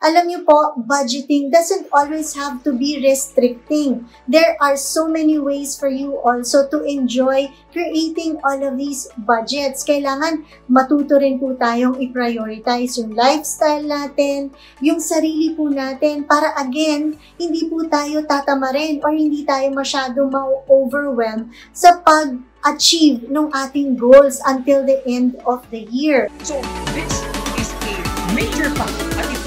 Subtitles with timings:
[0.00, 4.08] Alam niyo po, budgeting doesn't always have to be restricting.
[4.24, 9.84] There are so many ways for you also to enjoy creating all of these budgets.
[9.84, 17.20] Kailangan matuto rin po tayong i-prioritize yung lifestyle natin, yung sarili po natin para again,
[17.36, 24.80] hindi po tayo tatamarin or hindi tayo masyadong ma-overwhelm sa pag-achieve ng ating goals until
[24.80, 26.32] the end of the year.
[26.40, 26.56] So,
[26.96, 27.20] this
[27.60, 27.92] is a
[28.32, 29.39] major factor.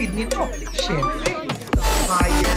[0.00, 1.28] Hanapid nito, syempre,
[2.08, 2.56] higher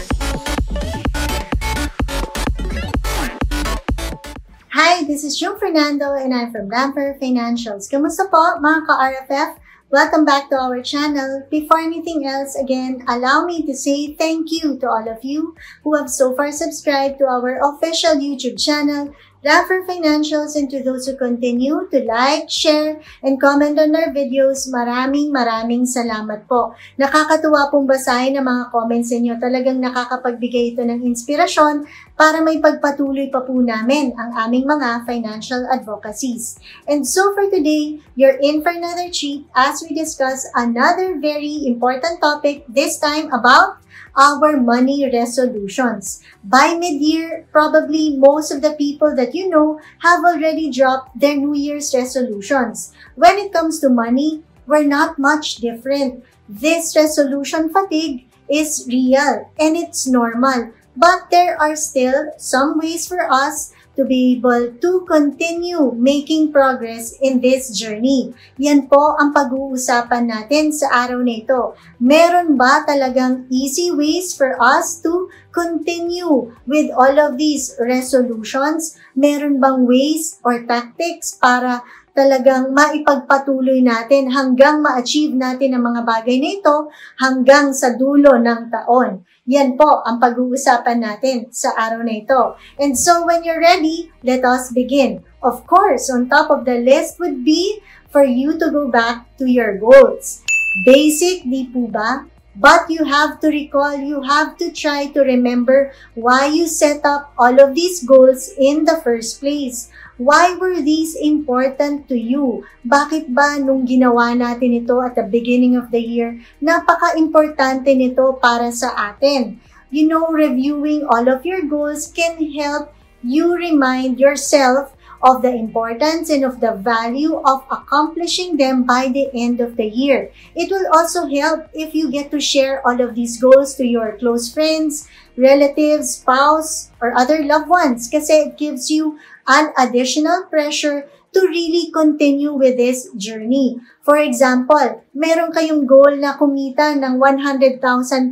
[4.72, 7.91] Hi, this is Jung Fernando and I'm from Ramper Financials.
[7.91, 9.59] Kamusta po mga ka-RFF?
[9.91, 11.44] Welcome back to our channel.
[11.52, 15.52] Before anything else, again, allow me to say thank you to all of you
[15.84, 19.12] who have so far subscribed to our official YouTube channel,
[19.44, 24.72] Ramper Financials, and to those who continue to like, share, and comment on our videos.
[24.72, 26.72] Maraming maraming salamat po.
[26.96, 29.36] Nakakatuwa pong basahin ang mga comments ninyo.
[29.44, 31.84] Talagang nakakapagbigay ito ng inspirasyon
[32.16, 36.55] para may pagpatuloy pa po namin ang aming mga financial advocacies.
[36.88, 42.24] And so for today, you're in for another treat as we discuss another very important
[42.24, 43.82] topic, this time about
[44.16, 46.22] our money resolutions.
[46.44, 51.54] By mid-year, probably most of the people that you know have already dropped their New
[51.54, 52.94] Year's resolutions.
[53.16, 56.24] When it comes to money, we're not much different.
[56.48, 60.72] This resolution fatigue is real and it's normal.
[60.96, 67.13] But there are still some ways for us to be able to continue making progress
[67.22, 68.34] in this journey.
[68.58, 71.78] Yan po ang pag-uusapan natin sa araw na ito.
[72.02, 78.97] Meron ba talagang easy ways for us to continue with all of these resolutions?
[79.13, 86.38] Meron bang ways or tactics para talagang maipagpatuloy natin hanggang ma-achieve natin ang mga bagay
[86.38, 86.75] na ito
[87.18, 89.25] hanggang sa dulo ng taon.
[89.50, 92.56] Yan po ang pag-uusapan natin sa araw na ito.
[92.80, 95.25] And so when you're ready, let us begin.
[95.44, 99.50] Of course, on top of the list would be for you to go back to
[99.50, 100.46] your goals.
[100.85, 102.29] Basic, di po ba?
[102.53, 107.34] But you have to recall, you have to try to remember why you set up
[107.34, 109.90] all of these goals in the first place.
[110.22, 112.62] Why were these important to you?
[112.85, 118.69] Bakit ba nung ginawa natin ito at the beginning of the year, napaka-importante nito para
[118.69, 119.57] sa atin?
[119.90, 122.94] You know, reviewing all of your goals can help
[123.25, 129.31] you remind yourself of the importance and of the value of accomplishing them by the
[129.34, 130.31] end of the year.
[130.56, 134.17] It will also help if you get to share all of these goals to your
[134.19, 135.07] close friends,
[135.38, 139.17] relatives, spouse, or other loved ones kasi it gives you
[139.47, 143.81] an additional pressure to really continue with this journey.
[144.05, 147.81] For example, meron kayong goal na kumita ng 100,000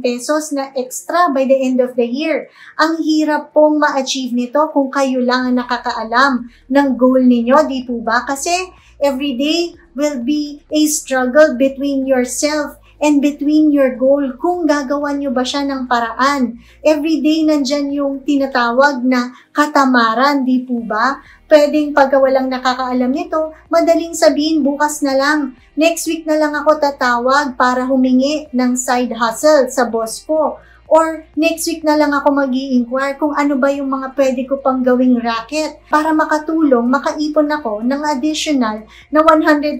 [0.05, 2.49] pesos na extra by the end of the year.
[2.77, 8.01] Ang hirap pong ma-achieve nito kung kayo lang ang nakakaalam ng goal ninyo, di po
[8.03, 8.25] ba?
[8.25, 8.53] Kasi
[9.01, 15.33] every day will be a struggle between yourself and between your goal kung gagawan nyo
[15.33, 16.61] ba siya ng paraan.
[16.85, 21.17] Every day nandyan yung tinatawag na katamaran, di po ba?
[21.49, 25.39] Pwedeng pagka walang nakakaalam nito, madaling sabihin bukas na lang.
[25.73, 30.61] Next week na lang ako tatawag para humingi ng side hustle sa boss ko.
[30.91, 34.59] Or next week na lang ako mag inquire kung ano ba yung mga pwede ko
[34.59, 39.79] pang gawing racket para makatulong, makaipon ako ng additional na 100,000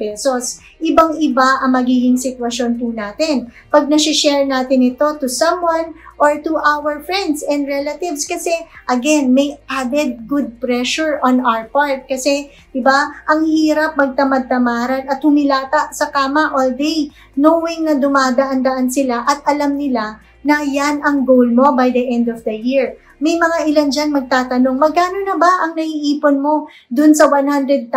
[0.00, 0.64] pesos.
[0.80, 3.52] Ibang-iba ang magiging sitwasyon po natin.
[3.68, 8.52] Pag nasishare natin ito to someone or to our friends and relatives kasi
[8.88, 15.20] again, may added good pressure on our part kasi 'di ba, ang hirap magtamad-tamaran at
[15.20, 21.26] humilata sa kama all day knowing na dumadaan-daan sila at alam nila na yan ang
[21.26, 22.94] goal mo by the end of the year.
[23.16, 27.88] May mga ilan dyan magtatanong, magkano na ba ang naiipon mo dun sa 100,000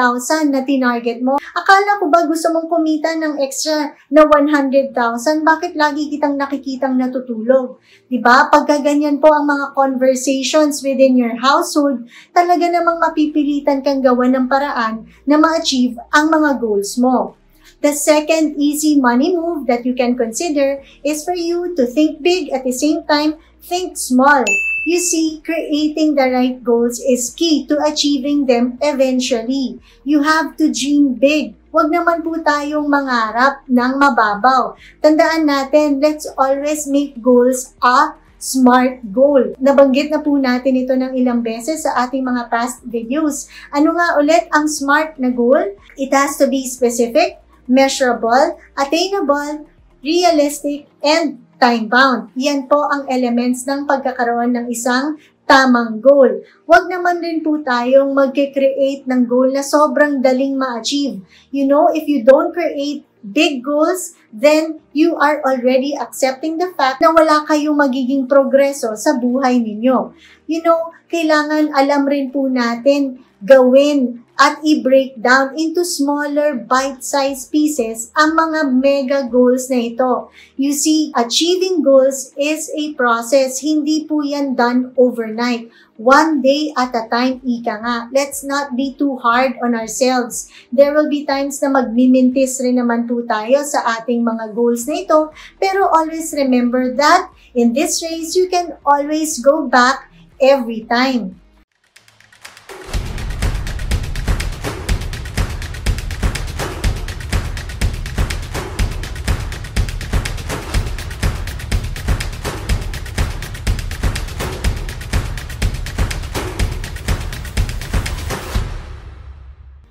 [0.47, 1.35] na tinarget mo?
[1.35, 4.95] Akala ko ba gusto mong kumita ng extra na 100,000?
[5.43, 7.83] Bakit lagi kitang nakikitang natutulog?
[8.09, 8.49] Diba?
[8.49, 14.49] Pagka ganyan po ang mga conversations within your household, talaga namang mapipilitan kang gawan ng
[14.49, 17.37] paraan na ma-achieve ang mga goals mo.
[17.85, 22.49] The second easy money move that you can consider is for you to think big
[22.49, 24.41] at the same time, think small.
[24.87, 29.79] You see, creating the right goals is key to achieving them eventually.
[30.03, 31.55] You have to dream big.
[31.69, 34.73] Huwag naman po tayong mangarap ng mababaw.
[35.03, 39.53] Tandaan natin, let's always make goals a SMART goal.
[39.59, 43.51] Nabanggit na po natin ito ng ilang beses sa ating mga past videos.
[43.75, 45.75] Ano nga ulit ang SMART na goal?
[45.99, 49.67] It has to be specific, measurable, attainable,
[49.99, 52.31] realistic, and time-bound.
[52.39, 55.19] Yan po ang elements ng pagkakaroon ng isang
[55.49, 56.45] tamang goal.
[56.69, 61.25] Huwag naman rin po tayong mag-create ng goal na sobrang daling ma-achieve.
[61.49, 67.03] You know, if you don't create big goals, then you are already accepting the fact
[67.03, 70.15] na wala kayong magiging progreso sa buhay ninyo.
[70.47, 78.07] You know, kailangan alam rin po natin gawin at i-break down into smaller bite-sized pieces
[78.15, 80.31] ang mga mega goals na ito.
[80.55, 83.59] You see, achieving goals is a process.
[83.59, 85.67] Hindi po yan done overnight.
[85.99, 88.07] One day at a time, ika nga.
[88.15, 90.47] Let's not be too hard on ourselves.
[90.71, 95.03] There will be times na magmimintis rin naman po tayo sa ating mga goals na
[95.03, 95.35] ito.
[95.59, 100.07] Pero always remember that in this race, you can always go back
[100.39, 101.38] every time.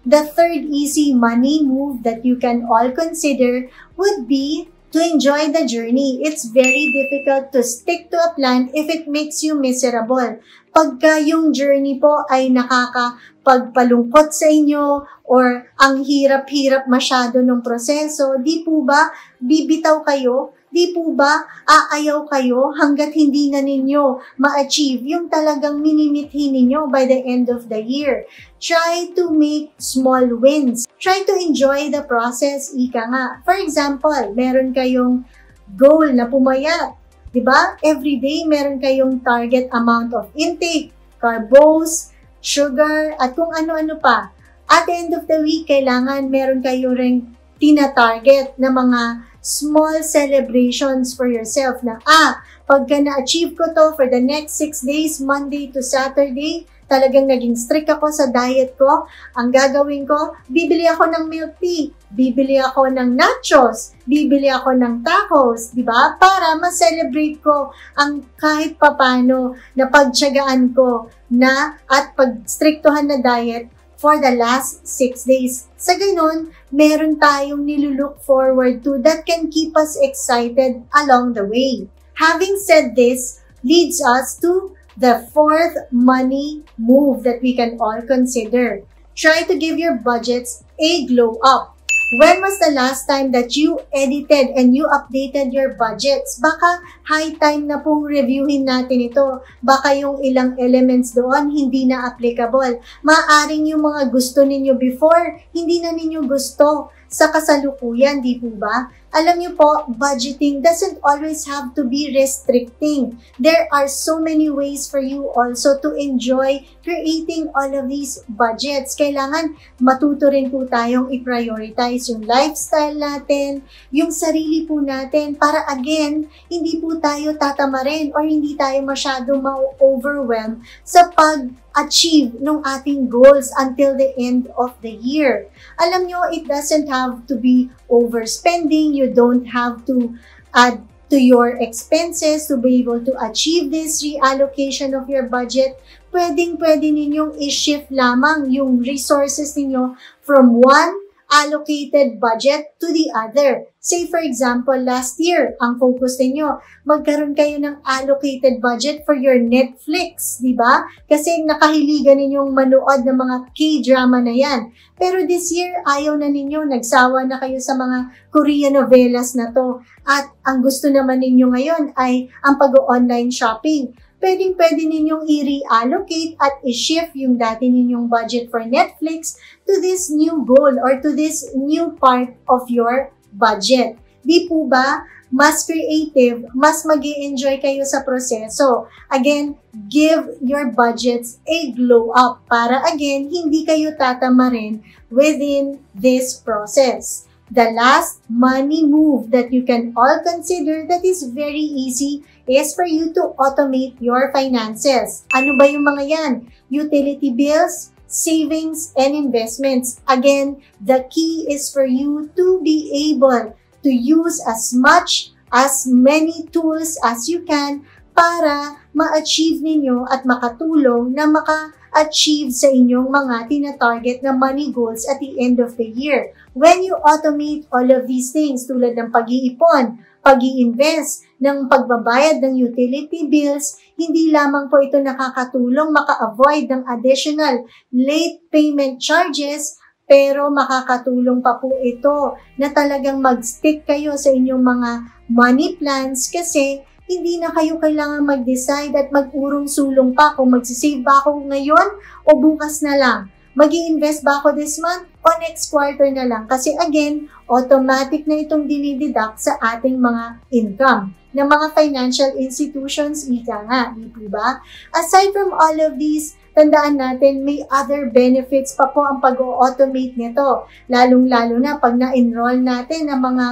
[0.08, 3.68] The third easy money move that you can all consider
[4.00, 6.24] would be to enjoy the journey.
[6.24, 10.40] It's very difficult to stick to a plan if it makes you miserable.
[10.72, 18.64] Pagka yung journey po ay nakakapagpalungkot sa inyo or ang hirap-hirap masyado ng proseso, di
[18.64, 19.12] po ba
[19.44, 26.52] bibitaw kayo Di po ba aayaw kayo hanggat hindi na ninyo ma-achieve yung talagang minimithi
[26.52, 28.28] ninyo by the end of the year?
[28.60, 30.84] Try to make small wins.
[31.00, 33.24] Try to enjoy the process, ika nga.
[33.48, 35.24] For example, meron kayong
[35.72, 36.92] goal na pumayat.
[37.32, 37.80] Di ba?
[37.80, 42.12] Every day, meron kayong target amount of intake, carbos,
[42.44, 44.36] sugar, at kung ano-ano pa.
[44.68, 49.00] At the end of the week, kailangan meron kayo ring tina-target na mga
[49.48, 55.16] small celebrations for yourself na, ah, pagka na-achieve ko to for the next 6 days,
[55.24, 61.08] Monday to Saturday, talagang naging strict ako sa diet ko, ang gagawin ko, bibili ako
[61.08, 66.16] ng milk tea, bibili ako ng nachos, bibili ako ng tacos, di ba?
[66.16, 73.68] Para ma-celebrate ko ang kahit papano na pagtsagaan ko na at pagstriktuhan na diet
[73.98, 75.66] for the last 6 days.
[75.74, 81.90] Sa ganun, meron tayong nilulook forward to that can keep us excited along the way.
[82.18, 88.82] Having said this, leads us to the fourth money move that we can all consider.
[89.14, 91.77] Try to give your budgets a glow up.
[92.08, 96.40] When was the last time that you edited and you updated your budgets?
[96.40, 99.44] Baka high time na pong reviewin natin ito.
[99.60, 102.80] Baka yung ilang elements doon hindi na applicable.
[103.04, 108.88] Maaring yung mga gusto ninyo before, hindi na ninyo gusto sa kasalukuyan, di po ba?
[109.08, 113.16] Alam niyo po, budgeting doesn't always have to be restricting.
[113.40, 118.92] There are so many ways for you also to enjoy creating all of these budgets.
[118.92, 126.28] Kailangan matuto rin po tayong i-prioritize yung lifestyle natin, yung sarili po natin para again,
[126.52, 133.54] hindi po tayo tatamarin or hindi tayo masyado ma-overwhelm sa pag achieve nung ating goals
[133.54, 135.46] until the end of the year.
[135.78, 138.97] Alam nyo, it doesn't have to be overspending.
[138.98, 140.18] You don't have to
[140.50, 145.80] add to your expenses to be able to achieve this reallocation of your budget.
[146.12, 153.68] Pwedeng pwede ninyong i-shift lamang yung resources ninyo from one allocated budget to the other.
[153.78, 159.36] Say for example, last year, ang focus ninyo, magkaroon kayo ng allocated budget for your
[159.36, 160.88] Netflix, di ba?
[161.04, 164.72] Kasi nakahiligan ninyong manood ng mga K-drama na yan.
[164.96, 169.84] Pero this year, ayaw na ninyo, nagsawa na kayo sa mga Korean novelas na to.
[170.08, 176.58] At ang gusto naman ninyo ngayon ay ang pag-online shopping pwedeng pwede ninyong i-reallocate at
[176.66, 181.94] i-shift yung dati ninyong budget for Netflix to this new goal or to this new
[182.02, 183.94] part of your budget.
[184.26, 185.06] Di po ba?
[185.28, 188.88] Mas creative, mas mag enjoy kayo sa proseso.
[189.12, 189.60] Again,
[189.92, 194.80] give your budgets a glow up para again, hindi kayo tatamarin
[195.12, 197.28] within this process.
[197.52, 202.88] The last money move that you can all consider that is very easy is for
[202.88, 205.28] you to automate your finances.
[205.36, 206.32] Ano ba yung mga yan?
[206.72, 210.00] Utility bills, savings, and investments.
[210.08, 213.52] Again, the key is for you to be able
[213.84, 221.14] to use as much as many tools as you can para ma-achieve ninyo at makatulong
[221.14, 225.86] na maka achieve sa inyong mga tina-target na money goals at the end of the
[225.86, 226.34] year.
[226.52, 232.60] When you automate all of these things tulad ng pag-iipon, pag invest ng pagbabayad ng
[232.60, 237.64] utility bills, hindi lamang po ito nakakatulong maka-avoid ng additional
[237.96, 244.90] late payment charges, pero makakatulong pa po ito na talagang mag-stick kayo sa inyong mga
[245.32, 251.24] money plans kasi hindi na kayo kailangan mag-decide at mag-urong sulong pa kung magsisave ba
[251.24, 251.88] ako ngayon
[252.28, 253.20] o bukas na lang.
[253.58, 256.46] Mag invest ba ako this month o next quarter na lang?
[256.46, 263.66] Kasi again, automatic na itong dinideduct sa ating mga income ng mga financial institutions, ika
[263.66, 264.62] nga, di ba?
[264.94, 270.66] Aside from all of these, tandaan natin may other benefits pa po ang pag-automate nito.
[270.88, 273.46] Lalong-lalo na pag na-enroll natin ang mga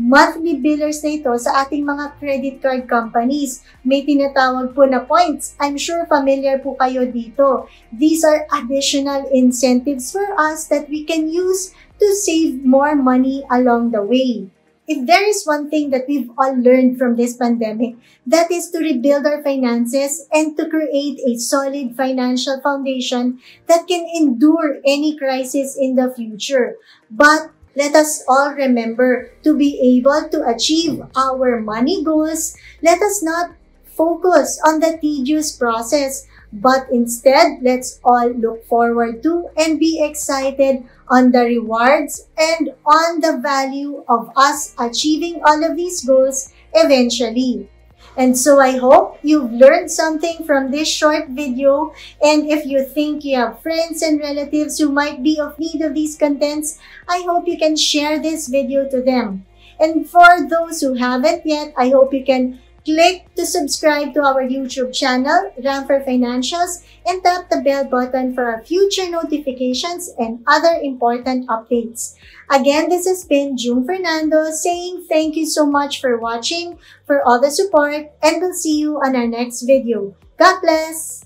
[0.00, 3.60] monthly billers na ito sa ating mga credit card companies.
[3.84, 5.54] May tinatawag po na points.
[5.60, 7.68] I'm sure familiar po kayo dito.
[7.92, 13.92] These are additional incentives for us that we can use to save more money along
[13.92, 14.50] the way.
[14.82, 17.94] If there is one thing that we've all learned from this pandemic,
[18.26, 23.38] that is to rebuild our finances and to create a solid financial foundation
[23.70, 26.82] that can endure any crisis in the future.
[27.08, 32.56] But let us all remember to be able to achieve our money goals.
[32.82, 33.56] Let us not
[33.96, 40.84] focus on the tedious process, but instead, let's all look forward to and be excited
[41.08, 47.68] on the rewards and on the value of us achieving all of these goals eventually.
[48.16, 51.94] And so I hope you've learned something from this short video.
[52.22, 55.94] And if you think you have friends and relatives who might be of need of
[55.94, 56.78] these contents,
[57.08, 59.46] I hope you can share this video to them.
[59.80, 64.42] And for those who haven't yet, I hope you can Click to subscribe to our
[64.42, 70.80] YouTube channel, Ramfer Financials, and tap the bell button for our future notifications and other
[70.82, 72.16] important updates.
[72.50, 77.40] Again, this has been June Fernando saying thank you so much for watching, for all
[77.40, 80.16] the support, and we'll see you on our next video.
[80.36, 81.21] God bless!